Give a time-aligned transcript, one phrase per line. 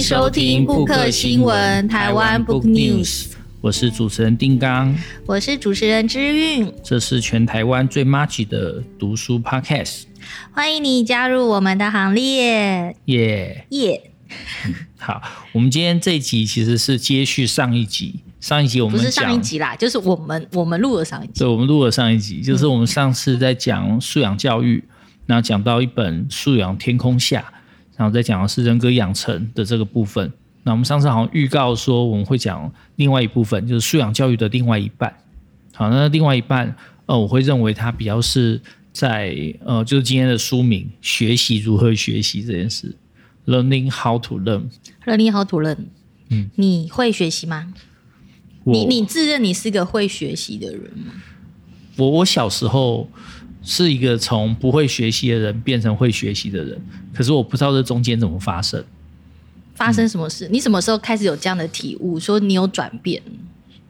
[0.00, 3.32] 迎收听布克新闻台湾 Book News。
[3.60, 4.96] 我是主持人丁刚，
[5.26, 6.72] 我是主持人之韵。
[6.82, 10.04] 这是全台湾最 much 的读书 Podcast，
[10.52, 12.96] 欢迎你加入我们的行列。
[13.04, 14.10] 耶耶！
[14.96, 15.20] 好，
[15.52, 18.20] 我们今天这一集其实是接续上一集。
[18.40, 21.40] 上一集我们不是上一集啦，就是我们我们录了上一集。
[21.40, 24.82] 对，我们录了上一集，就是我们上次在讲素养教育，
[25.26, 27.40] 然后讲到一本《素养天空下》，
[28.00, 30.32] 然后再讲的是人格养成的这个部分。
[30.62, 35.14] 那我们上次好像预告说我们会讲另外一部分，就是素养教育的另外一半。
[35.74, 36.74] 好，那另外一半，
[37.04, 38.58] 呃，我会认为它比较是
[38.90, 42.96] 在呃，就是今天的书名“学习如何学习”这件事
[43.44, 44.70] ，“Learning how to learn”。
[45.04, 45.84] Learning how to learn。
[46.30, 47.74] 嗯，你会学习吗？
[48.64, 51.12] 你你自认你是个会学习的人吗？
[51.96, 53.06] 我我小时候
[53.62, 56.80] 是一个从不会学习的人变成会学习的人，
[57.14, 58.82] 可是我不知道这中间怎么发生。
[59.74, 60.46] 发生什么事？
[60.50, 62.20] 你什么时候开始有这样的体悟？
[62.20, 63.22] 说你有转变？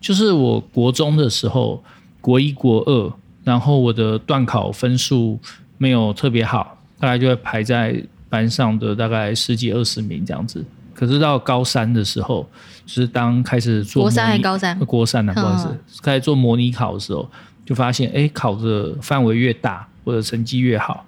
[0.01, 1.83] 就是我国中的时候，
[2.21, 5.39] 国一国二，然后我的段考分数
[5.79, 10.65] 没有特别好，大概就会排在班上的大概十几二十名这样子。
[10.95, 12.49] 可是到高三的时候，
[12.87, 14.79] 就是当开始做国三还是高三？
[14.81, 15.35] 国三呢、啊？
[15.35, 17.29] 不好意思，开始做模拟考的时候，
[17.71, 21.07] 就发现哎，考的范围越大，我的成绩越好。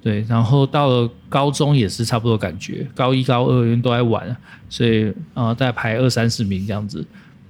[0.00, 4.36] 对，然后到了高中也是差不多感觉，高一高二因为都在玩，
[4.68, 7.04] 所以呃，大概排二三十名这样子。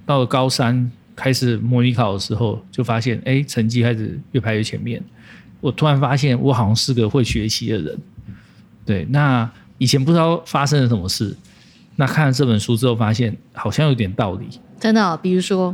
[0.07, 4.99] 到了高三开始模拟考的时候，就发现哎，成绩开始越排越前面。
[5.61, 7.99] 我突然发现我好像是个会学习的人。
[8.83, 9.47] 对，那
[9.77, 11.37] 以前不知道发生了什么事，
[11.95, 14.47] 那看了这本书之后，发现好像有点道理。
[14.79, 15.71] 真的、哦，比如说，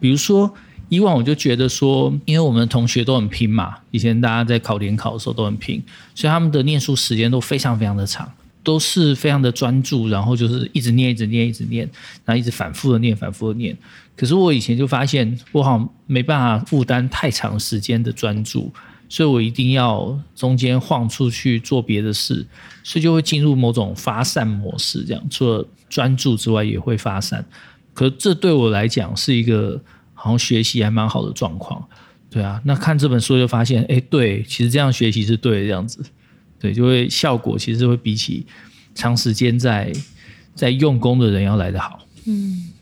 [0.00, 0.52] 比如说。
[0.88, 5.82] 以往我就觉得说，因为我们的同学都很拼嘛，以前大家在考联考的时候都很拼，
[6.14, 8.30] 所以他们的念书时间都非常非常的长，
[8.62, 11.88] 都是非常的专注，然后就是一直念、一直念、一直念，
[12.24, 13.76] 然后一直反复的念、反复的念。
[14.16, 18.70] 可是我以前就发现，我好像没办法负担太长时间的专注，
[19.08, 22.46] 所以我一定要中间晃出去做别的事，
[22.82, 27.44] 所以就会进入某种发散模式，这样除了专注之外也会发散。
[27.92, 29.80] 可这对我来讲是一个。
[30.24, 31.86] 然后学习还蛮好的状况，
[32.30, 36.02] 对啊，那看这本书就发现，哎，对，其实这样学习是对的，这样子，
[36.58, 38.46] 对，就会效果其实会比起
[38.94, 39.92] 长时间在
[40.54, 42.00] 在用功的人要来得好。
[42.24, 42.72] 嗯，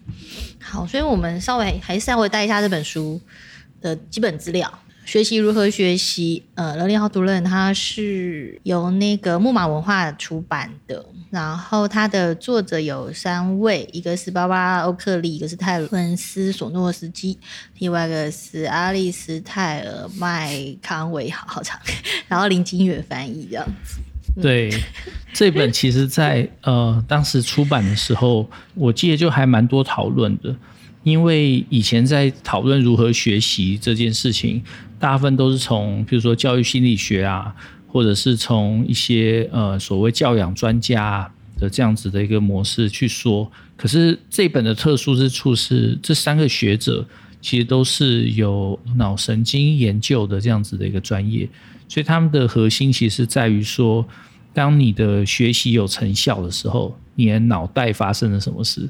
[0.60, 3.20] 好，所以我们稍微还是稍微带一下这本书
[3.80, 4.72] 的基本资料。
[5.04, 6.42] 学习如何学习？
[6.54, 11.04] 呃，Learning How to Learn，它是由那个木马文化出版的。
[11.30, 17.38] 然后它的作者有三位，一个是巴巴拉·欧克利，一个是泰伦斯·索诺斯基，
[17.78, 21.80] 另外一个是阿丽斯·泰尔·麦康维，好好长。
[22.28, 23.98] 然后林金远翻译这样子。
[24.40, 24.70] 对，
[25.32, 30.54] 这本其实在呃当时出版的时候，我记得就还蛮多讨论的。
[31.02, 34.62] 因为以前在讨论如何学习这件事情，
[35.02, 37.52] 大部分都是从比如说教育心理学啊，
[37.88, 43.50] 或者是从一些呃所谓教养专家的这样子的一个模式去说。
[43.76, 47.04] 可是这本的特殊之处是，这三个学者
[47.40, 51.48] 其实都是有脑神经研究的这样子的一个专业，
[51.88, 54.06] 所以他们的核心其实在于说，
[54.54, 58.88] 当你的学习有成效的时候，你的脑袋发生了什么事。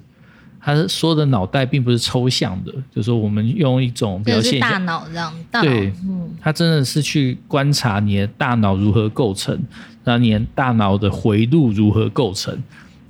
[0.65, 5.93] 他说的脑袋并不是抽象的，就是说我们用一种表现大脑这样，大脑对，
[6.41, 9.61] 他真的是去观察你的大脑如何构成，
[10.05, 12.57] 那你的大脑的回路如何构成，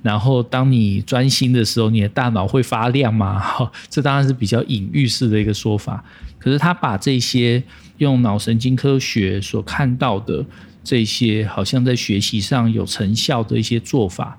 [0.01, 3.37] 然后当你专心的时候，你的大脑会发亮吗？
[3.37, 6.03] 好， 这当然是比较隐喻式的一个说法。
[6.39, 7.63] 可是他把这些
[7.99, 10.43] 用脑神经科学所看到的
[10.83, 14.35] 这些，好像在学习上有成效的一些做法，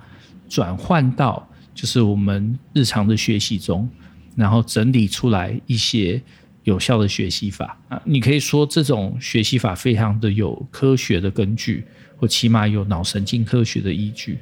[0.48, 1.48] 转换到。
[1.74, 3.88] 就是我们日常的学习中，
[4.36, 6.22] 然后整理出来一些
[6.62, 11.84] 有效的学习法啊，你可以说这种学习法非常的有科学的根据，
[12.16, 14.38] 或起码有脑神经科学的依据。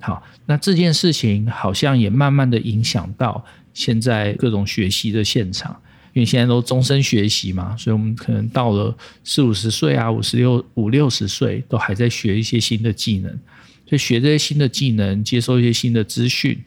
[0.00, 3.42] 好，那这件事情好像也慢慢的影响到
[3.72, 5.80] 现在各种学习的现场，
[6.12, 13.38] 因为现在都终身学习嘛，所以我们可能到了四五十岁啊，五十六五六十岁都还在学一些新的技能。
[13.84, 16.58] 就学这些新的技能，接收一些新的资讯，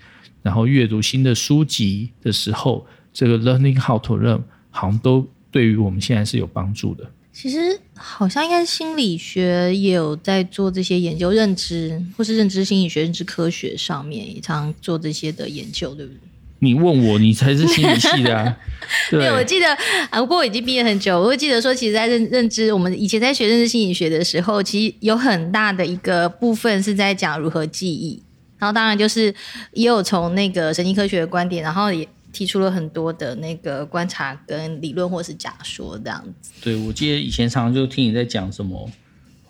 [0.43, 7.09] 然后阅读新的书籍的时候，这个 learning how to learn 好像都对于我们现在是有帮助的。
[7.33, 7.57] 其实
[7.95, 16.19] 好像应该心理学也有在做这些研究，认知或是认知心理学、认知科学上面也常做这些的研究，对不对？
[16.59, 18.57] 你问我，你才是心理系的啊！
[19.09, 19.67] 对，对，我记得
[20.09, 21.19] 啊，不过我已经毕业很久。
[21.19, 28.21] 我会记得说，其实，在认认知，我们以前在学认知心理学的时候，其实有很大的一个部分是在讲如何记忆。
[28.57, 29.33] 然后当然就是
[29.73, 36.51] 也有从那个神经科学的观点，然后也提出了很多的那个观察跟理论或是假说这样子。
[36.63, 38.89] 对，我记得以前常常就听你在讲什么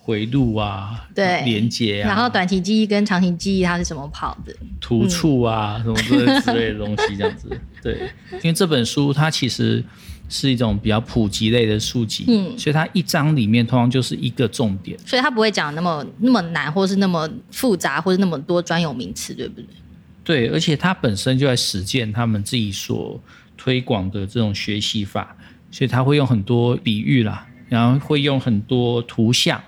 [0.06, 7.50] 回路啊，对，连接啊，然后短期记忆跟长期记忆它是怎么跑的，突触啊，嗯、什么之类之类的东西这样子。
[7.82, 9.84] 对，因为这本书它其实。
[10.28, 19.68] 是一种比较普及类的书籍，嗯，所以它一章里面通常就是一个重点，所以它不会讲那么那么难，或是那么复杂，或是那么多专有名词，对不对？
[20.24, 23.22] 对，而且它本身就在实践他们自己所
[23.56, 25.36] 推广的这种学习法，
[25.70, 29.62] 所以他会用很多比喻啦，然后会用很多图像，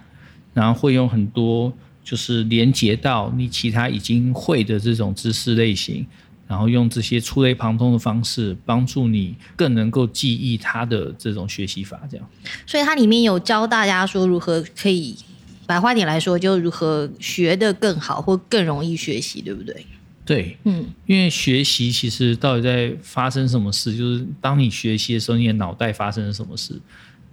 [0.58, 1.72] 然后会用很多
[2.04, 6.06] 就是连接到你其他已经会的这种知识类型。
[6.48, 12.26] 然后用这些触类旁通的方式，帮助你更能够记忆它的这种学习法，这样。
[12.66, 15.18] 所以它里面有教大家说如何可以，
[15.66, 19.86] 白话点来说，就如何学得更好或更容易学习，对不对？
[20.24, 26.80] 对，嗯，因为学习其实到底在发生什么事，就是当你学习的时候，你的脑袋发生了什么事。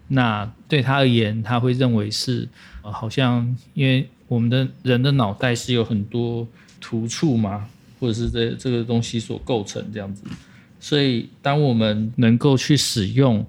[0.09, 2.49] 那对他而言，他会认为是，
[2.85, 6.47] 呃，好像因为我们的人的脑袋是有很多
[6.81, 7.69] 突触嘛。
[8.01, 10.25] 或者是这这个东西所构成这样子，
[10.79, 13.43] 所以当我们能够去使用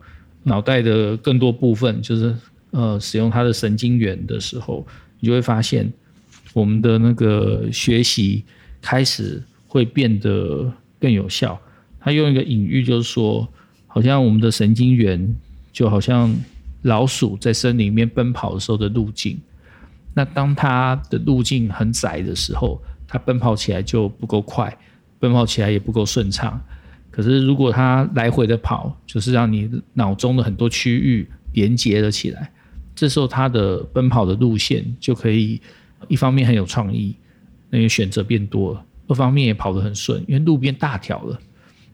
[0.44, 2.34] 脑袋的更多部分，就是
[2.72, 4.86] 呃使用它的神经元的时候，
[5.20, 5.92] 你就会发现
[6.54, 8.46] 我们的那个学习
[8.82, 10.72] 开始会变得
[11.02, 11.60] 更有效。
[12.00, 13.46] 他用一个隐喻，就是说，
[13.88, 15.36] 好像我们的神经元
[15.74, 16.34] 就好像
[16.86, 19.40] 老鼠在森林里面奔跑的时候的路径，
[20.16, 22.82] 那当它的路径很窄的时候。
[23.08, 24.76] 它奔跑起来就不够快，
[25.20, 26.60] 奔跑起来也不够顺畅。
[27.12, 32.52] 可是如果它来回的跑，就是让你脑中的很多区域连接了起来，
[32.96, 35.62] 这时候它的奔跑的路线就可以
[36.08, 37.16] 一方面很有创意，
[37.70, 41.40] 那个选择变多了；二方面也跑得很顺，因为路变大条了。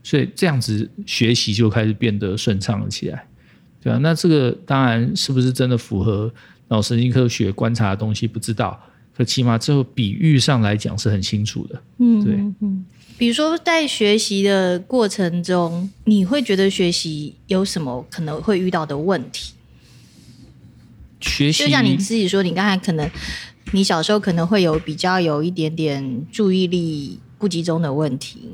[0.01, 3.27] 所以这样子学习就开始变得顺畅了起来，
[3.81, 6.31] 对啊，那这个当然是不是真的符合
[6.67, 8.79] 脑神经科学观察的东西，不知道。
[9.13, 12.85] 可起码最后比喻上来讲是很清楚的，嗯，对，嗯，
[13.17, 19.53] 比如说在学习的过程中，你会觉得学习有什么可能会遇到的问题？
[21.19, 23.07] 学习就像你自己说，你刚才可能
[23.73, 28.49] 你小时候可能会有比较有一点点注意力不集中的问题，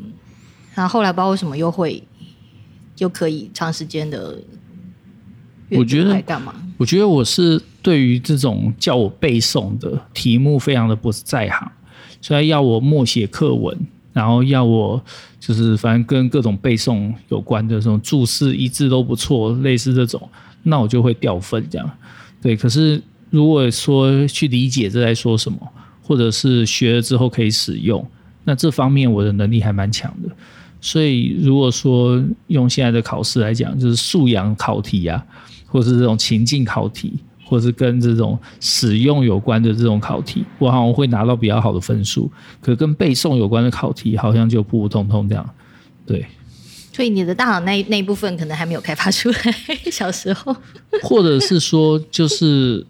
[0.74, 2.04] 然后后来不知道为什么又会
[2.98, 4.42] 又可以长时间的，
[5.70, 6.54] 我觉得干嘛？
[6.78, 7.62] 我觉得我是。
[7.80, 11.72] 对于这种叫我背诵的题目，非常的不在行，
[12.20, 13.74] 所以要我默写课文，
[14.12, 15.02] 然后要我
[15.40, 20.22] 就是反正跟各种背诵有关的这种注释一字都不错，类似这种，
[20.64, 21.90] 那我就会掉分这样。
[22.42, 25.58] 对，可是如果说去理解这在说什么，
[26.02, 28.06] 或者是学了之后可以使用，
[28.44, 30.30] 那这方面我的能力还蛮强的。
[30.82, 35.26] 所以如果说用现在的考试来讲，就是素养考题啊，
[35.68, 37.20] 或是这种情境考题。
[37.50, 42.30] 或是跟这种使用有关的这种考题，我好像会拿到比较好的分数。
[42.60, 45.50] 可跟背诵有关的考题，好像就普普通通这样。
[46.06, 46.26] 对，
[46.92, 49.38] 所以你的大脑那那一部分可能还没有开发出来，
[49.90, 50.54] 小时候。
[51.04, 52.86] 或者是说，就是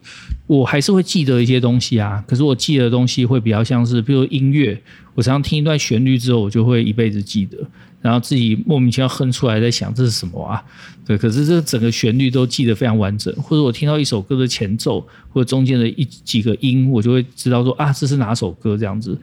[0.48, 2.24] 我还是会记得一些东西啊。
[2.28, 4.82] 可是我记得的东西会比较像是，比如音乐，
[5.14, 7.58] 我常常听一段旋律之后，我就会一辈子记得。
[8.00, 10.64] 然后自己莫名其妙哼出来，在想这是什么啊？
[11.06, 13.34] 对，可是这整个旋律都记得非常完整。
[13.36, 19.18] 或者我听到一首歌的前奏，或者中间的一几个音，我就会知道说啊，这是哪首歌这样子。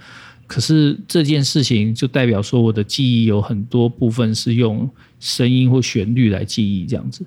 [0.46, 4.90] 可是这件事情就代表说，我的记忆有很多部分是用
[5.20, 7.24] 声音或旋律来记忆这样子。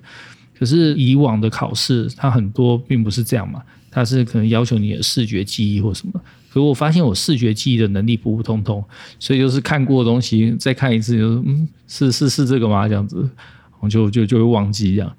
[0.56, 3.60] 可是以往的考试，它很多并不是这样嘛，
[3.90, 6.20] 它是可能要求你的视觉记忆或什么。
[6.50, 8.82] 可我发现我视觉记忆的能力普普通通，
[9.18, 12.88] 所以就是看过的东西再看一次，就是嗯，是是是这个吗？
[12.88, 13.28] 这样子，
[13.80, 15.16] 我就就就会忘记这样。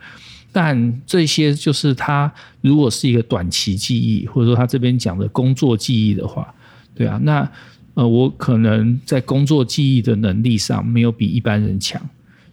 [0.52, 6.52] 但这些就是他如果是一个短期记忆，或者说他这边讲的工作记忆的话，
[6.96, 7.48] 对啊，那
[7.94, 12.02] 呃，我可能在工作记忆的能力上没有比一般人强，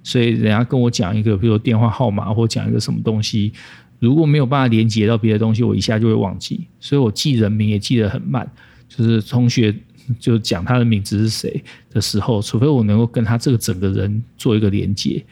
[0.02, 3.52] 所以人家跟我讲一个，比如电话号码或讲一个什么东西。
[3.98, 8.50] 如果没有办法连接到别的东西，我一下就会忘记，所以我记人名也记得很慢。
[8.88, 9.74] 就是同学
[10.20, 15.24] 就讲他的名字是谁的时候，除非我能够跟他这个整个人做一个连接，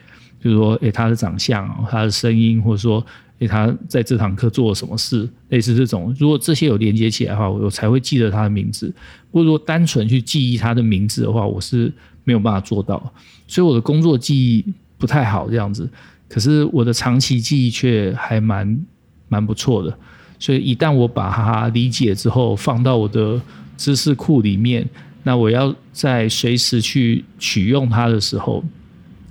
[0.42, 3.04] 就是说，诶，他的长相、他的声音，或者说，
[3.38, 6.14] 诶，他在这堂课做了什么事，类似这种。
[6.18, 8.92] 如果这些有连接起来的话，我才会记得他的名字。
[9.30, 11.92] 不过，如果单纯去记忆他的名字的话，我是
[12.25, 13.12] 没有办法做到。
[13.47, 14.64] 所以我的工作记忆
[14.99, 15.88] 不太好，这样子。
[16.35, 18.85] 可是我的长期记忆却还蛮
[19.29, 19.97] 蛮不错的，
[20.37, 23.41] 所以一旦我把它理解之后，放到我的
[23.76, 24.85] 知识库里面，
[25.23, 28.64] 那我要在随时去取用它的时候，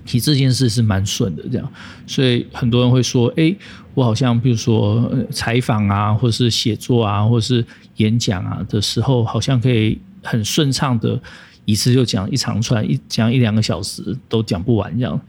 [0.06, 1.70] 其实这件事是蛮顺的，这样。
[2.08, 3.54] 所以很多人会说，哎，
[3.94, 7.66] 我好像比如说采访啊，或是写作啊，或是
[7.98, 11.22] 演讲啊的时候，好像可以很顺畅的
[11.66, 15.20] 一次就讲一长串，一讲一两个小时都讲不完这样。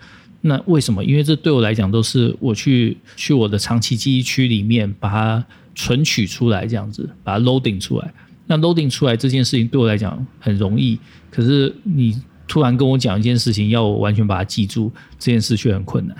[0.46, 1.02] 那为什么？
[1.02, 8.12] 因为这对我来讲都是我去去我的长期记忆区里面把它存取出来，这样子把它 loading 出来。
[8.46, 10.98] 那 loading 出来这件事情对我来讲很容易，
[11.30, 16.14] 可是你突然跟我讲一件事情，要我完全把它记住，这件事却很困难。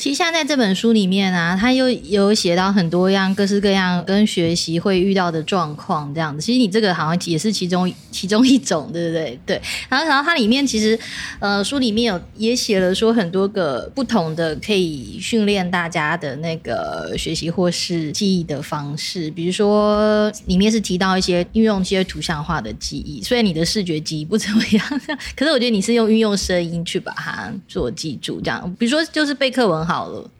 [0.00, 6.40] 其实像在这本书里面啊，他又有写到很多样各式各样跟学习会遇到的状况，这样子。
[6.40, 9.38] 其实你这个好像也是其中其中一种，对不对？
[9.44, 9.60] 对。
[9.90, 10.98] 然后，然后它里面其实
[11.38, 25.00] 呃书里面有也写了说很多个不同的可以训练大家的那个学习或是记忆的方式，比如说里面是提到一些运用一些图像化的记忆，虽然你的视觉记忆不怎么样，
[25.36, 28.74] 可是我觉得你是用运用声音去把它做记住，这样。
[28.78, 29.89] 比如说就是背课文。
[29.90, 30.30] 好了，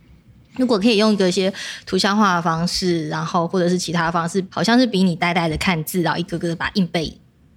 [0.57, 1.53] 如果可以用一个一些
[1.85, 7.13] 图像化的方式，然后或者是其他的方式，好像是比你呆呆的看字，然后一个个把它硬背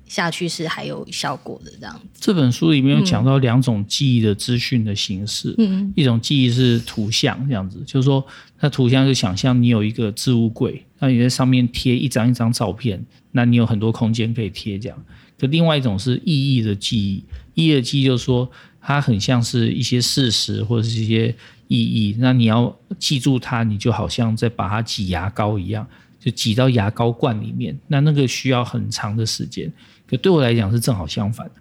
[0.08, 2.20] 下去是还有效果的这样子。
[2.20, 8.26] 这本书里面有讲到两种记忆的资讯的形式，嗯，一种记忆是图像这样子，就是说，
[8.60, 14.98] 那图像就想象你有一个置物柜，那你在上面贴一张一张照片，那你有很多空间可以贴这样。
[15.40, 17.24] 可另外一种是意义的记忆，
[17.54, 18.50] 意义的记忆就是说，
[18.84, 21.34] 它很像是一些事实或者是一些。
[21.70, 25.88] 意义，那你要记住它，你就好像在把它挤牙膏一样，
[26.20, 27.76] 就挤到牙膏罐里面。
[27.88, 29.72] 那那个需要很长的时间，
[30.06, 31.54] 可对我来讲是正好相反的。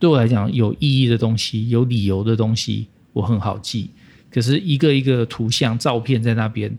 [0.00, 3.90] 对我来讲，有意义的东西、有理由的东西，我很好记。
[4.28, 6.76] 可是一个一个图像、照片在那边，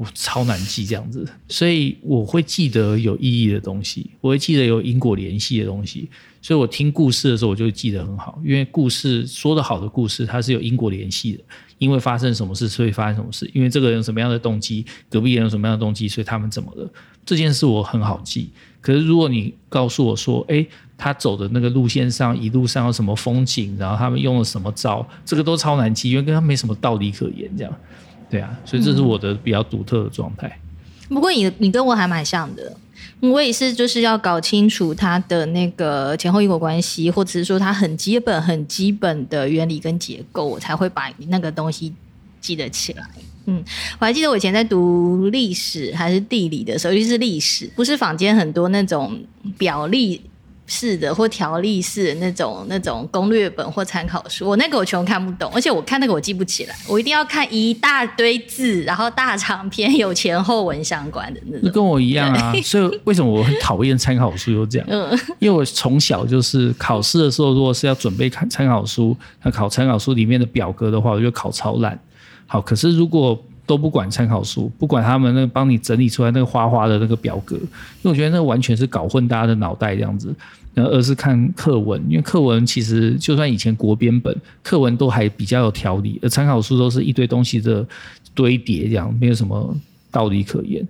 [0.00, 1.28] 我超难记这样子。
[1.46, 6.08] 所以我会记得有意义的东西，我会记得有因果联系的东西。
[6.40, 11.40] 所以我听故事的时候，我就记得很好，因为故事说得好的故事，它是有因果联系的。
[11.76, 13.50] 因为发生什么事，所以发生什么事。
[13.54, 16.90] 因为这个人有什么样的动机，隔壁人有什么样的动机，所以他们怎么了？
[17.26, 18.50] 这件事我很好记。
[18.80, 20.66] 可是如果你告诉我说，诶，
[20.96, 27.50] 他走的那个路线上，一路上有什么风景，然后他们用了什么招，这个都超难记，因为跟他没什么道理可言。
[27.56, 27.74] 这样，
[28.30, 30.58] 对啊，所以这是我的比较独特的状态。
[31.08, 32.76] 不过你你跟我还蛮像的。
[33.20, 41.92] 我也是，就是要搞清楚它的那个前后因果关系，或者是说它很基本、很基本的原理跟结构，我才会把那个东西
[42.40, 43.04] 记得起来。
[43.44, 43.62] 嗯，
[43.98, 49.20] 我还记得我以前在读历史还是地理的时候，尤其是历史，不是坊间很多那种
[49.58, 50.22] 表例
[50.70, 61.70] 式的或条例式的那种那种攻略本或参考书，我那个我全看不懂，而且我看那个我记不起来，我一定要看一大堆字，然后大长篇有前后文相关的那种。
[61.72, 64.52] 跟我一样啊，所以为什么我很讨厌参考书？
[64.52, 71.98] 就这样，嗯，因为我从小就是考试的时候，如果是要准备看参考书，那考参考书里面的表格的话，我就考超烂。
[72.46, 77.62] 好，可是如果都不管参考书，不管他们那个帮你整理出来那个花花的那个表格，因
[78.02, 80.34] 为我觉得那完全是搞混大家的脑袋这样子。
[80.76, 87.86] 而是看课文，因为课文其实就算以前国编本课文都还比较有条理，而参考书都是一堆东西的
[88.34, 89.76] 堆叠，这样没有什么
[90.10, 90.86] 道理可言。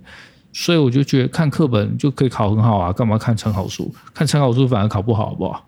[0.53, 3.93] 所以我就觉得看课本就可以考很好啊，干嘛看参考书？
[4.13, 5.67] 看参考书反而考不好，好不好？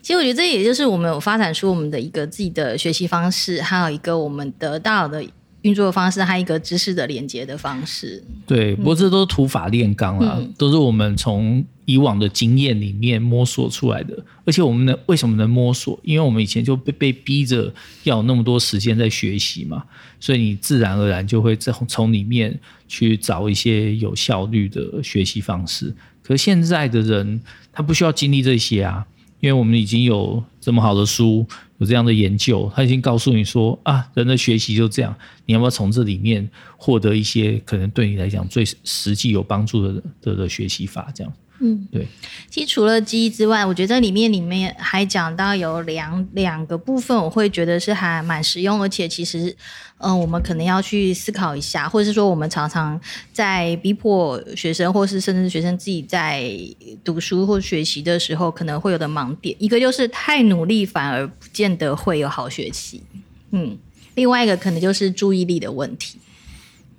[0.00, 5.24] 其实我觉得这也就是我们有发展出我们的一个自己的学习方式，还有一个我们得到的
[5.66, 8.22] 运作的方式，还有一个知识的连接的方式。
[8.46, 11.64] 对，不过这都是土法炼钢啦，嗯、都是我们从。
[11.86, 15.96] 以往的经验里面摸索出来的，而且我们能为什么能摸索？
[16.02, 19.84] 因为我们以前就被被逼着要有那么多时间在学习嘛，
[20.18, 22.58] 所以你自然而然就会从从里面
[22.88, 25.94] 去找一些有效率的学习方式。
[26.24, 27.40] 可是现在的人
[27.72, 29.06] 他不需要经历这些啊，
[29.38, 31.46] 因为我们已经有这么好的书，
[31.78, 35.14] 有这样的研究，他已经告诉你说啊，人的学习就这样，
[35.44, 41.10] 你要不要从这里面获得一些可能对你来讲最实际有帮助的的的学习法？
[41.14, 41.32] 这样。
[41.60, 42.06] 嗯，对。
[42.50, 49.48] 其实除了记忆之外，我觉得里面里面还讲到有两两个部分，我会觉得是还蛮实用，而且其实，
[49.98, 53.00] 嗯、呃，我们可能要去思考一下，或者是说，我们常常
[53.32, 56.50] 在逼迫学生，或是甚至学生自己在
[57.02, 59.56] 读书或学习的时候，可能会有的盲点。
[59.58, 63.02] 一个就是太努力，反而不见得会有好学习。
[63.52, 63.78] 嗯，
[64.14, 66.18] 另外一个可能就是注意力的问题。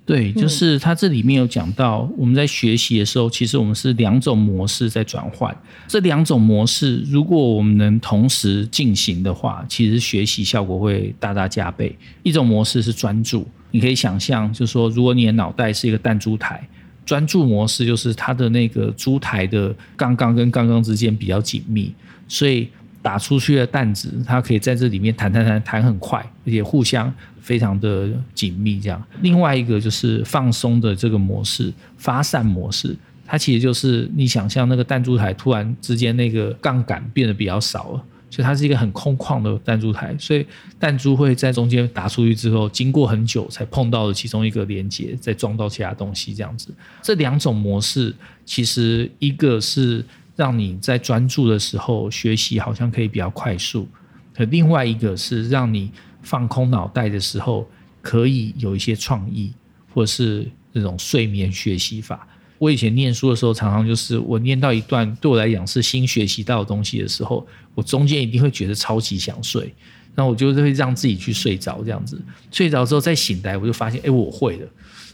[0.08, 5.54] 对，就是它这里面有讲到，我们在学习的时候，其实我们是两种模式在转换。
[5.86, 11.94] 这两种模式，如果我们能同时进行的话，其实学习效果会大大加倍。
[12.22, 16.66] 一种模式是专注，你可以想象，就是说，如果你的脑袋是一个弹珠台，
[17.04, 21.92] 专注模式就是它的那个珠台的杠杆跟杠杆之间比较紧密，
[22.26, 22.66] 所以
[23.08, 27.10] 打出去的弹子它可以在这里面弹弹弹弹很快，而且互相
[27.40, 28.78] 非常的紧密。
[28.78, 38.04] 这样，另外一个就是放松的这个模式，发散模式，它其实就是你想象那个弹珠台突然之间那个杠杆变得比较少了。
[38.30, 40.46] 所以它是一个很空旷的弹珠台，所以
[40.78, 46.68] 弹珠会在中间打出去之后，经过很久才碰到了其中一个连接，再撞到其他东西这样子。
[47.00, 50.04] 这两种模式其实一个是
[50.38, 53.88] 让你在专注的时候学习好像可以比较快速，
[54.32, 55.90] 可另外一个是让你
[56.22, 57.68] 放空脑袋的时候
[58.00, 59.52] 可以有一些创意，
[59.92, 62.24] 或是这种睡眠学习法。
[62.56, 69.74] 我以前念书的时候，常常就是我念到一段对我来讲是新学习到的东西的时候，我中间一定会觉得超级想睡，
[70.14, 72.16] 那我就会让自己去睡着，这样子。
[72.52, 74.68] 睡着之后再醒来，我就发现哎，我会了，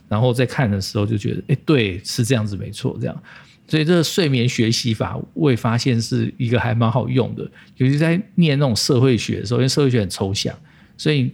[0.06, 3.22] 然后再看的时候就觉得哎，对，是这样子没错，这样，
[3.66, 7.42] 所以这个睡眠学习法我也发现是一个还蛮好用的，
[7.76, 10.54] 尤其在念那种社会学的时候，因为社会学很抽象，
[10.96, 11.30] 所以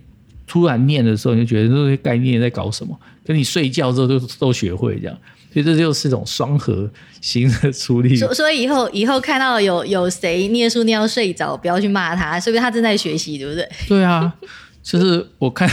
[0.47, 5.19] 突然念的时候你就觉得这些概念在搞什么，跟你睡觉之后都都学会这样。
[5.53, 6.89] 所以这就是一种双核
[7.21, 8.15] 型的处理。
[8.15, 13.69] 所所以以后以后看到有有谁念书念到睡着，不要去骂他，是不是他正在学习，对不对？
[13.89, 14.33] 对啊，
[14.81, 15.69] 就是我看，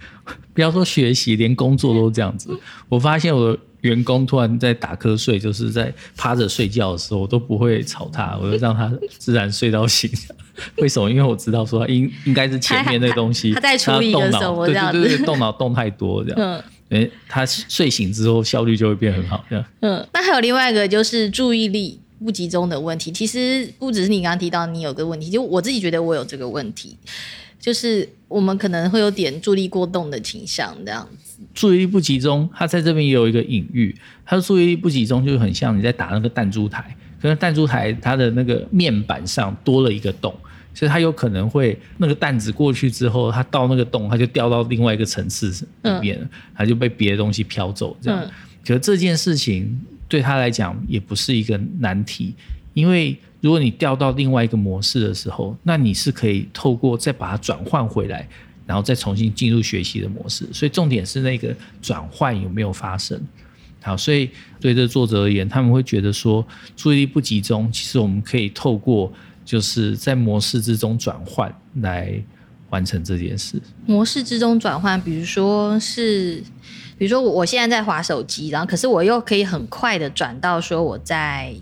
[0.52, 2.50] 不要说学习，连工作都这样子。
[2.90, 10.10] 我发现我的员工突然在打瞌睡，就是在趴着睡觉的时候，我都不会吵他，我就让他自然睡到醒。
[10.78, 11.08] 为什么？
[11.08, 16.38] 因为我知道说应应该是前面那个东西， 他在处理的时候，对对对，动脑动太多这样。
[16.40, 16.62] 嗯
[16.92, 19.64] 哎，他睡醒之后效率就会变很好，这样。
[19.80, 23.10] 嗯，那还有另外一个就是注意力不集中的问题。
[23.10, 26.94] 其实不只是你刚刚提到你有个问题，就我自己觉得我有这个问题，
[27.62, 31.38] 就是我们可能会有点注意力过动的倾向，这样子。
[31.54, 33.94] 注意力不集中，他在这边也有一个隐喻，
[34.26, 40.34] 他的注意力不集中就很像你在打那个弹珠台，可是弹珠台它的那个面板上多了一个洞。
[40.74, 45.50] 所以它有可能会那个弹子过去之后，它到那个洞，它就掉到另外一个层次
[45.82, 47.94] 里面了，它就被别的东西飘走。
[48.00, 48.26] 这样，
[48.66, 52.34] 可是这件事情对他来讲也不是一个难题，
[52.74, 58.28] 因为如果你掉到另外一个模式的时候，那你是可以透过再把它转换回来，
[58.66, 60.46] 然后再重新进入学习的模式。
[60.52, 63.20] 所以重点是那个转换有没有发生。
[63.80, 64.30] 好，所以
[64.60, 69.12] 对这作者而言，他们会觉得说注意力不集中，其实我们可以透过。
[69.44, 72.14] 就是在模式之中转换来
[72.70, 73.60] 完成这件事。
[73.84, 76.40] 模式之中转换，比如说是，
[76.96, 81.52] 比如说我现在在滑手机，然后可是我又可以很快的转到说我在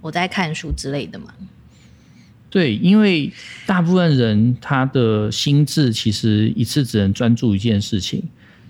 [0.00, 1.34] 我在看书之类的嘛。
[2.48, 3.32] 对，因为
[3.66, 8.22] 大部分人他的心智其实一次只能专注一件事情，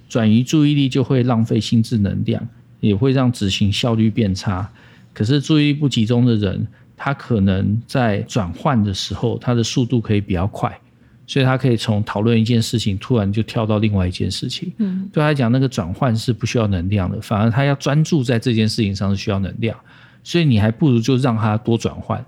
[0.09, 2.47] 转移注意力就会浪费心智能量，
[2.81, 4.71] 也会让执行效率变差。
[5.13, 6.67] 可是注意力不集中的人。
[7.03, 10.79] 他可能在转换的时候，他的速度可以比较快，
[11.27, 14.71] 所以他可以从讨论一件事情，突然就跳到另外一件事情。
[14.77, 19.75] 嗯，对他来讲，那个转换是不需要能量的，反而他要专注在这件事情上是需要能量，
[20.23, 22.25] 所以你还不如就让他多转换。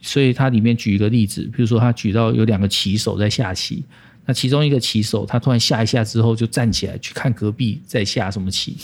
[0.00, 3.84] 所以他里面举一个例子，比如说他举到有两个棋手在下棋，
[4.24, 8.76] 那其中一个棋手他突然下一下之后就站起来去看隔壁在下什么棋。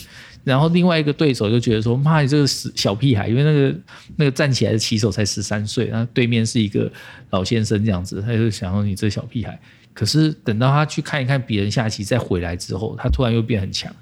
[0.43, 3.81] 然后另外一个对手就觉得说：“妈，你这个死小屁孩！”因为那个
[4.17, 6.91] 那个站起来的棋手才十三岁，然后对面是一个
[7.31, 9.59] 老先生这样子，他就想说：“你这小屁孩。”
[9.95, 13.95] 可是等到他去看一看别人下棋再回来之后，他突然又变很强。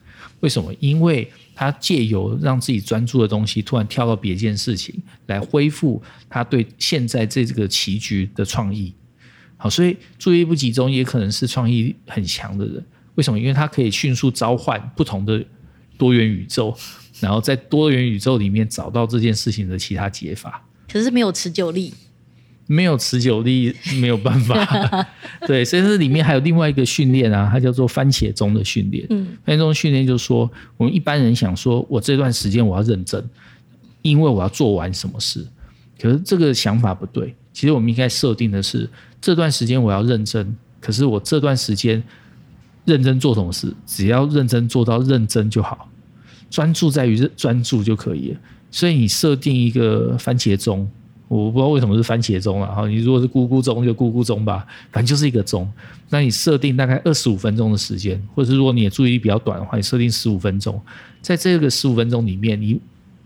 [0.43, 0.73] 为什么？
[0.79, 4.95] 因为他借由让自己专注的东西，突然跳到别件事情
[5.27, 8.95] 来恢复他对现在这个棋局的创意。
[9.57, 12.85] 好，所以注意力不集中也可能是创意很强的人。
[13.15, 13.41] 为什么？
[13.41, 15.45] 因为他可以迅速召唤不同的。
[15.99, 16.77] 多元宇宙，
[17.21, 21.95] 然后在多元宇宙里面找到这件事情的其他解法，可是没有持久力，
[22.67, 25.07] 没有持久力，没有办法。
[25.47, 29.07] 对，所以这里面还有另外一个训练啊，它叫做番茄钟的训练。
[29.11, 33.23] 嗯，番茄钟训练就是说，我们一般人想说，我这段时间我要认真，
[34.03, 35.47] 因为我要做完什么事。
[36.01, 38.89] 可是这个想法不对，其实我们应该设定的是，
[39.21, 42.03] 这段时间我要认真，可是我这段时间
[42.85, 45.89] 认真做什么事，只要认真做到认真就好。
[46.51, 50.91] 专注在于专注就可以了，所以你设定一个番茄钟，
[51.35, 52.71] 我不知道为什么是番茄钟啊。
[52.75, 55.71] 哈，你如果是咕咕钟就咕咕钟吧，反正就是一个钟。
[56.11, 60.79] 那你设定大概二十五分钟的时间，或者是如果你的注意力比较短的话，你设定十五分钟。
[61.23, 62.79] 在这个十五分钟里面，你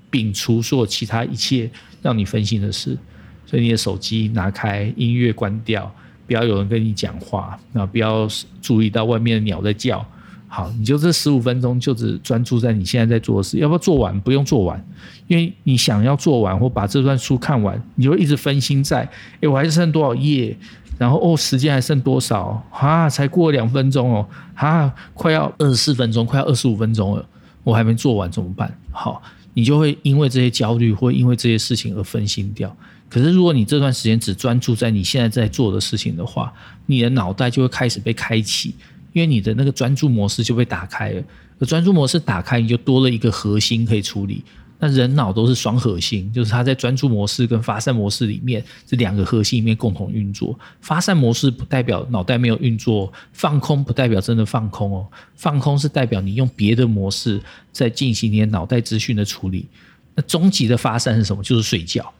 [0.08, 1.68] 摒除所有其他一切
[2.00, 2.96] 让你分心的事，
[3.44, 5.92] 所以你的手机拿开，音乐关掉，
[6.28, 8.28] 不要有人跟你讲话，那不要
[8.62, 10.06] 注意到外面的鸟在叫。
[10.48, 14.18] 好，你就这十五分钟就只专注在你现在在做的事，要不要做完？
[14.20, 14.82] 不用做完，
[15.26, 19.08] 因为你想要做完或把这段书看完，你就一直分心在，
[19.40, 20.56] 诶，我还剩多少页？
[20.98, 22.64] 然后哦，时间还剩多少？
[22.70, 27.26] 啊，才过两分钟哦，啊，快要二十四分钟，快要二十五分钟了，
[27.62, 28.72] 我还没做完怎么办？
[28.90, 29.20] 好，
[29.52, 32.74] 你就会因为这些焦虑，或因为这些事情而分心掉。
[33.10, 36.52] 可是如果你这段时间只专注在你现在在做的事情的话，
[36.86, 38.74] 你的脑袋就会开始被开启，
[39.16, 41.22] 因为你的那个专注模式就被打开了。
[41.58, 44.44] 而专注模式打开，你就多了一个核心可以处理。
[44.78, 50.54] 那人脑都是双核心，就是它在专注模式跟发散模式里面这两个核心里面共同运作。
[50.82, 55.06] 发散模式不代表脑袋没有运作，放空不代表真的放空哦。
[55.34, 57.40] 放空是代表你用别的模式
[57.72, 59.64] 在进行你的脑袋资讯的处理。
[60.14, 61.42] 那终极的发散是什么？
[61.42, 62.12] 就是睡觉。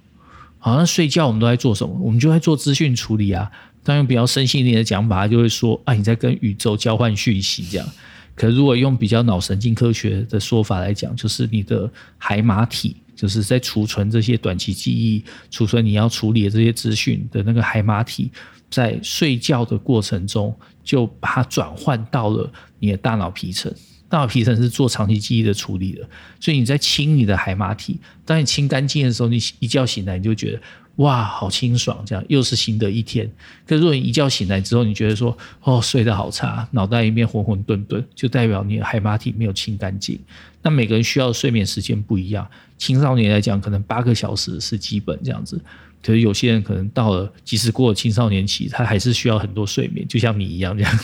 [0.59, 1.95] 好，像睡觉我们都在做什么？
[2.01, 3.51] 我们就在做资讯处理啊。
[3.87, 7.89] 当然，比较身心灵的讲法，就会说啊，你在跟宇宙交换讯息这样。
[8.35, 15.23] 可如果用比较脑神经科学的说法来讲，就是你的海马体，就是在储存这些短期记忆、
[15.53, 18.33] 储存你要处理的这些资讯的那个海马体，
[18.69, 23.73] 在睡觉的过程中就把它转换到了你的大脑皮层。
[24.09, 26.09] 大脑皮层是做长期记忆的处理的，
[26.41, 30.61] 所以你在清你的海马体，当你清干净的时候，你一觉醒来你就觉得。
[30.97, 32.03] 哇，好清爽！
[32.07, 33.31] 这样又是新的一天。
[33.67, 40.19] 可是如果你一觉醒来之后，你觉得说，哦，睡得好差，脑袋一面混混沌沌，就代表你的海马体没有清干净。
[40.63, 42.49] 那每个人需要的睡眠时间不一样。
[42.79, 45.61] 青少年来讲，可能八个小时是基本这样子。
[46.03, 50.99] 可是有些人可能到了，即使过了青少年期，他还是需要很多睡眠，就像你一样这样。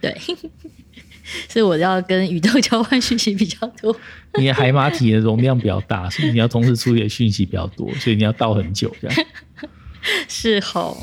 [0.00, 0.16] 对。
[1.48, 3.94] 所以我要跟宇宙交换讯息比较多。
[4.38, 9.26] 你的海马体的容量比较大，所以你要同时处理的讯息比较多，所以你要倒很久这样。
[10.28, 10.96] 是吼。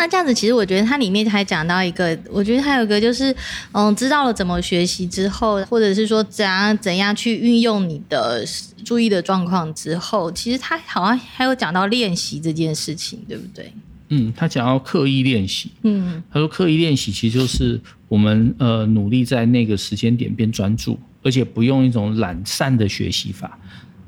[0.00, 3.34] 那这样子，其实我觉得它里面还讲到一个，我觉得还有一个就是，
[3.72, 8.44] 嗯，知道了怎么学习之后，或者是说怎样怎样去运用你的
[8.84, 13.72] 注意的状况之后，其实它好像还有讲到练习这件事情，对不对？
[14.08, 15.70] 嗯，他讲要刻意练习。
[15.82, 23.58] 嗯，他说刻意练习其实就是我们呃努力在那个时间点变专注，而且不用一种懒散的学习法。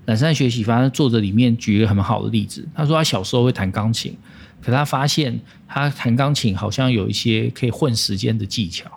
[0.07, 4.13] 懒散学习法，作者里面举一个很好的例子，他说他小时候会弹钢琴，
[4.61, 8.91] 可他发现他弹钢琴好像有一些可以混时间的技巧，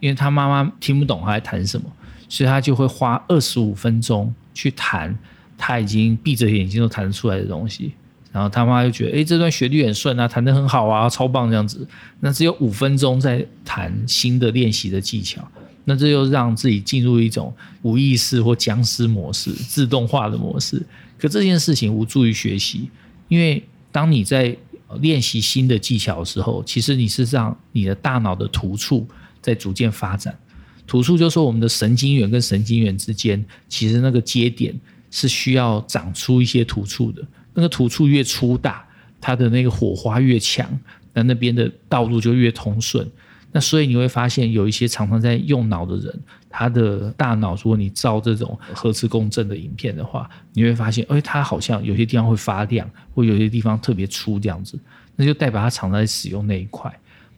[0.00, 1.84] 因为他妈妈听不懂他在弹什么，
[2.28, 5.16] 所以他就会花二十五分钟去弹
[5.56, 7.92] 他已经闭着眼睛都弹得出来的东西。
[8.36, 11.88] 然后他妈就觉得，哎，这段旋律很顺啊，弹得很好啊，超棒这样子。
[12.20, 15.42] 那只有五分钟在弹新的练习的技巧，
[15.84, 20.84] 那这又让自己进入一种无意识或僵尸模式、自动化的模式。
[21.16, 22.90] 可这件事情无助于学习，
[23.28, 24.54] 因为当你在
[25.00, 29.08] 练习新的技巧的时候，其实你是让你的大脑的突触
[29.40, 30.38] 在逐渐发展。
[30.86, 34.78] 突触就是说我们的神经元跟神经元之间，其实那个接点
[35.10, 37.26] 是需要长出一些突触的。
[37.56, 38.86] 那个突触越粗大，
[39.20, 40.68] 它的那个火花越强，
[41.14, 43.04] 那那边的道路就越通顺。
[43.50, 46.14] 那所以你会发现，有一些常常在用脑的人，
[46.50, 54.78] 他的大脑，如果你照这种核磁共振的影片的话，你会发现，哎，他好像有些地方会发亮，或有些地方特别粗这样子，
[55.14, 56.92] 那就代表他常在使用那一块。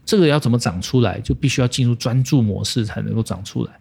[0.05, 3.73] 这个要怎么长出来，就必须要进入专注模式才能够长出来。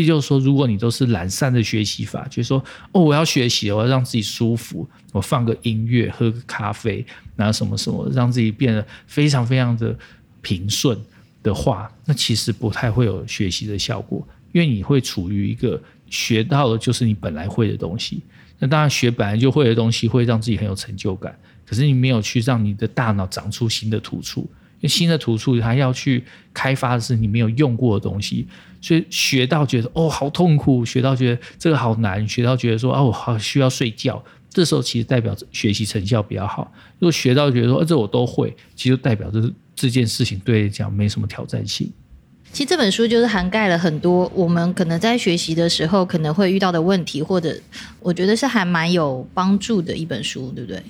[0.00, 7.04] 也就是说，如果你都是懒散的学习法，就是说，哦，我要学习，我要让自己舒服，我放个音乐，喝个咖啡，
[7.34, 9.96] 然后什么什么，让自己变得非常非常的
[10.40, 10.98] 平顺
[11.42, 18.22] 的话，那其实不太会有学习的效果，因为你会处于一个学到的就是你本来会的东西。
[18.58, 24.48] 那当然，学本来就会的东西会让自己很有成就感，可是你没有去让你的大脑长出新的突触。
[24.88, 28.46] 新的突触，它要去开发的是你没有用过的东西，
[28.80, 36.72] 所以学到觉得哦好痛苦，学到觉得这个好难，学到觉得说哦我好需要睡觉，这时候其实代表学习成效比较好。
[36.98, 41.92] 如果学到觉得说这我都会，其实代表这这件事情对讲没什么挑战性。
[42.52, 47.54] 其实这本书就是涵盖了很多我们可能在学习的时候可能会遇到的问题，或者
[48.00, 50.82] 我觉得是还蛮有帮助的一本书，对不对？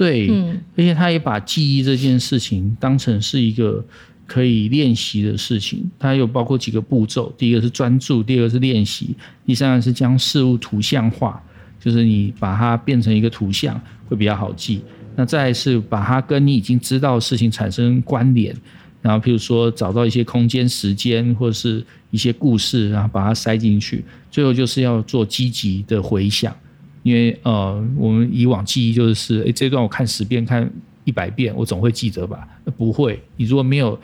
[0.00, 0.30] 对，
[0.76, 3.84] 而且他也把记忆这件事情当成是一个
[4.26, 5.90] 可以练习的事情。
[5.98, 11.38] 它有包括几个步骤：第一个是专注，第二个是练习，第三个是将事物图像化，
[11.78, 14.80] 就是你把它变成一个图像会比较好记。
[15.16, 18.56] 那再是把它跟你已经知道的事情产生关联，
[19.02, 24.02] 然后譬如说找到一些空间、时间或者是一些故事，然后把它塞进去。
[24.30, 26.56] 最后就是要做积极的回想。
[27.02, 30.70] 因为呃，我们以往记忆就是，诶，这段我看十遍、看
[31.04, 32.46] 一百遍，我总会记得吧？
[32.76, 33.22] 不会。
[33.36, 33.98] 你如果没有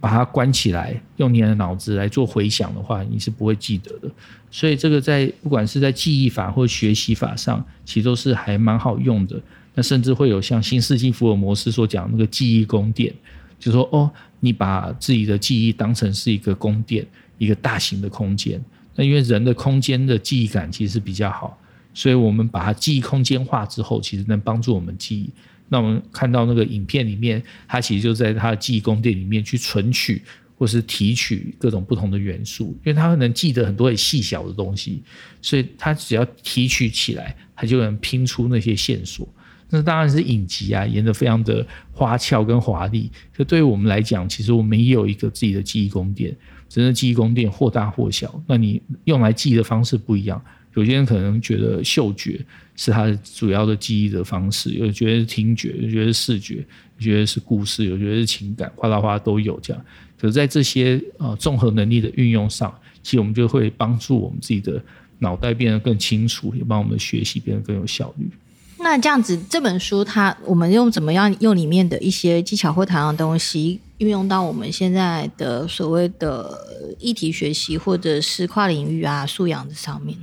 [0.00, 4.10] 把它关起来，用你的脑子来做回想的话，你是不会记得的。
[4.50, 9.40] 所以这个在不管是在记忆法或学习法上，其实都是还蛮好用的。
[9.74, 13.10] 那甚至会有像新世纪福尔摩斯所讲那个记忆宫殿，
[13.58, 14.10] 就说哦，
[14.40, 17.06] 你把自己的记忆当成是一个宫殿，
[17.38, 18.62] 一个大型的空间。
[18.94, 21.56] 那因为人的空间的记忆感其实是比较好，
[21.94, 25.30] 所以我们把它记忆空间化之后，其实能帮助我们记忆。
[25.68, 30.22] 那我们看到那个影片里面，它其实就在它的记忆宫殿里面去存取
[30.56, 35.02] 或是提取各种不同的元素，因为它能记得很多很细小的东西，
[35.40, 39.26] 所以它只要提取起来，它就能拼出那些线索。
[39.70, 43.10] 那当然是影集啊，演得非常的花俏跟华丽。
[43.34, 46.36] 可对于我们来讲，其实我们也有一个自己的记忆宫殿。
[46.68, 50.42] 只是记忆宫殿或大或小，那你用来记忆的方式不一样。
[50.74, 52.40] 有些人可能觉得嗅觉
[52.76, 56.64] 是他的主要的记忆的方式，有觉得是听觉，有觉得是视觉，
[56.98, 59.84] 有觉得是故事，有觉得是情感，哗啦哗都有这样。
[60.18, 64.82] 可是在这些呃综合能力的运用上，其实我们就会帮助我们自己的
[65.18, 68.30] 脑袋变得更清楚，也帮我们学习变得更有效率。
[68.78, 80.16] 那这样子，这本书它我们用怎么样用里面的一些技巧或谈的东西运用到我们现在的所谓的议题学习或者是跨领域啊素养的上面？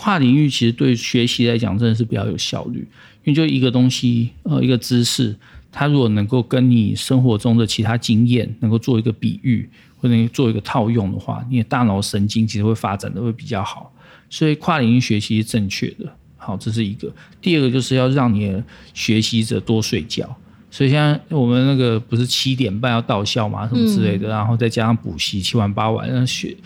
[0.00, 2.78] 跨领域其实对学习来讲真的是比较有效率，
[3.22, 5.36] 因为就一个东西呃一个知识，
[5.70, 13.92] 它如果能够跟你生活中的其他经验能够做一个比喻或者做一个套用的话，你的大脑神经其实会发展的会比较好，
[14.30, 16.10] 所以跨领域学习是正确的。
[16.38, 17.12] 好，这是一个。
[17.42, 20.34] 第二个就是要让你的学习者多睡觉。
[20.70, 26.56] 所以现在我们那个不是七点半要到校嘛，什么之类的，嗯、然后再加上补习七晚八晚，那学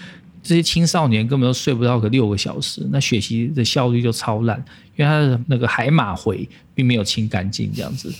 [0.45, 4.63] 这些青少年根本都睡不到个六个小时，那学习的效率就超烂，
[4.95, 8.15] 因为他的那个海马回并没有清干净这样子，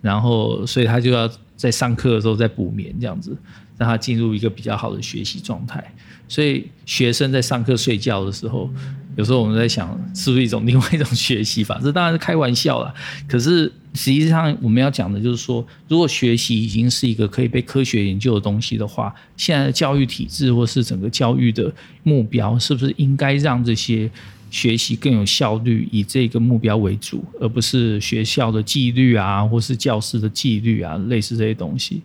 [0.00, 3.36] 然后所以他就要在上课的时候再补眠这样子，
[3.76, 5.82] 让他进入一个比较好的学习状态。
[6.28, 8.70] 所以学生在上课睡觉的时候。
[9.16, 11.78] 有时候我们在想，是不是一种另外一种学习法？
[11.82, 12.94] 这当然是开玩笑了。
[13.28, 21.72] 可是实际上，我们要讲的就是说，如果学习已经是一个可以被科学研究的东西的话，现在的教育体制或是整个教育的
[22.04, 24.08] 目标，是不是应该让这些
[24.50, 32.00] 学习更有效率，以这个目标为主，而不是学校的纪律啊，或是教师的纪律啊，类似这些东西？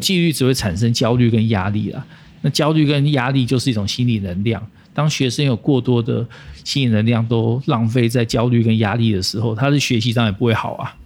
[0.00, 2.06] 纪律只会产生焦虑跟压力了。
[2.40, 4.64] 那焦虑跟压力就是一种心理能量。
[4.98, 6.26] 当学生有过多的
[6.64, 10.96] 吸引能量都浪费在焦虑跟压力的时候，他的学习上也不会好啊。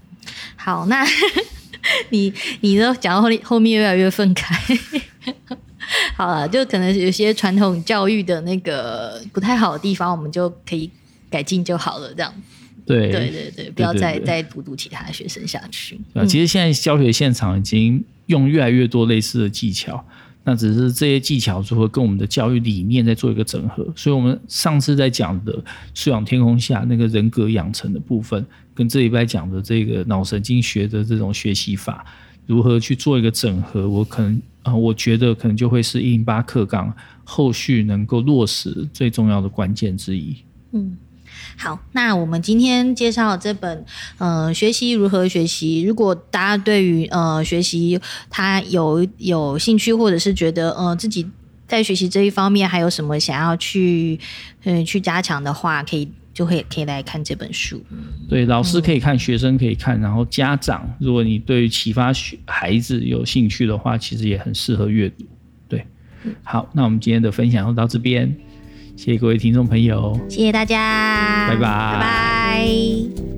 [0.56, 1.04] 好，那
[2.08, 4.80] 你你都讲到后后面越来越愤慨。
[6.16, 10.90] 好了，就可能有些传统教育的那个不太好的地方，我们就可以
[11.28, 12.14] 改进就好了。
[12.14, 12.34] 这样，
[12.86, 16.00] 对对对对，不要再再荼毒其他的学生下去。
[16.14, 20.02] 啊，其实现在教学现场已经用越来越多类似的技巧。
[20.44, 25.62] 那只是这些技巧如何跟我们的教育理念在做一个整合，所以我们上次在讲的
[25.94, 32.04] 素养天空下那个人格养成的部分，跟这礼拜讲的这个脑神经学的这种学习法，
[32.46, 36.92] 如何去做一个整合，我可能啊，我觉得可能就会是一零八课纲
[37.24, 40.36] 后续能够落实最重要的关键之一。
[40.72, 40.96] 嗯。
[41.56, 43.84] 好，那我们今天介绍这本，
[44.18, 45.82] 呃，学习如何学习。
[45.82, 51.28] 如果大家对于呃学习他有有兴趣，或者是觉得呃自己
[51.68, 54.18] 在学习这一方面还有什么想要去
[54.64, 57.82] 嗯、去加强的话，可以就会可以来看这本书。
[58.28, 65.24] 对，老师可以看，学生可以看，然后家长，如果你对于启发学孩子有兴趣的话，其实也很适合阅读。
[65.68, 65.86] 对，
[66.42, 68.34] 好，那我们今天的分享就到这边。
[68.96, 73.31] 谢谢各位听众朋友，谢谢大家，拜拜，拜拜。